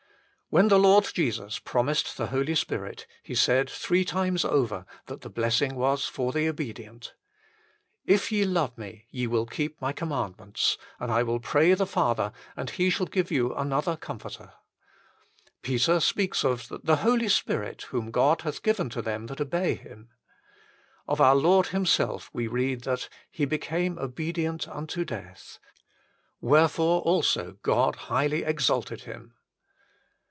When 0.53 0.67
the 0.67 0.77
Lord 0.77 1.07
Jesus 1.13 1.59
promised 1.59 2.17
the 2.17 2.27
Holy 2.27 2.55
Spirit, 2.55 3.07
He 3.23 3.35
said 3.35 3.69
three 3.69 4.03
times 4.03 4.43
over 4.43 4.85
that 5.05 5.21
the 5.21 5.29
blessing 5.29 5.75
was 5.75 6.07
for 6.09 6.33
the 6.33 6.49
obedient." 6.49 7.13
If 8.05 8.33
ye 8.33 8.43
love 8.43 8.77
Me, 8.77 9.05
ye 9.11 9.27
will 9.27 9.45
keep 9.45 9.79
My 9.79 9.93
commandments: 9.93 10.77
and 10.99 11.09
I 11.09 11.23
will 11.23 11.39
pray 11.39 11.73
the 11.73 11.85
Father, 11.85 12.33
and 12.57 12.69
He 12.69 12.89
shall 12.89 13.05
give 13.05 13.31
you 13.31 13.55
another 13.55 13.95
Com 13.95 14.19
forter." 14.19 14.43
l 14.47 14.53
Peter 15.61 16.01
speaks 16.01 16.43
of" 16.43 16.67
the 16.83 16.97
Holy 16.97 17.29
Spirit 17.29 17.83
whom 17.83 18.11
God 18.11 18.41
hath 18.41 18.61
given 18.61 18.89
to 18.89 19.01
them 19.01 19.27
that 19.27 19.39
obey 19.39 19.75
Him." 19.75 20.09
2 21.07 21.11
Of 21.13 21.21
our 21.21 21.35
Lord 21.37 21.67
Himself 21.67 22.29
we 22.33 22.47
read 22.47 22.81
that" 22.81 23.07
He 23.31 23.45
became 23.45 23.97
obedient 23.97 24.67
unto 24.67 25.05
death. 25.05 25.59
Wherefore 26.41 26.99
also 27.03 27.53
God 27.61 27.95
highly 27.95 28.43
exalted 28.43 29.03
Him." 29.03 29.35